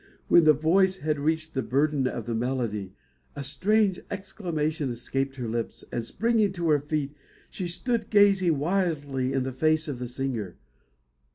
[0.29, 2.95] When the voice had reached the burden of the melody,
[3.35, 7.13] a strange exclamation escaped her lips; and, springing to her feet,
[7.51, 10.55] she stood gazing wildly in the face of the singer.